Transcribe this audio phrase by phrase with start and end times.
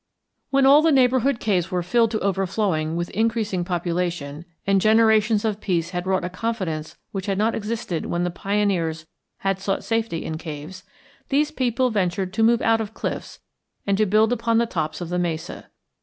[0.49, 5.61] When all the neighborhood caves were filled to overflowing with increasing population, and generations of
[5.61, 9.05] peace had wrought a confidence which had not existed when the pioneers
[9.41, 10.83] had sought safety in caves,
[11.29, 13.41] these people ventured to move out of cliffs
[13.85, 15.69] and to build upon the tops of the mesa.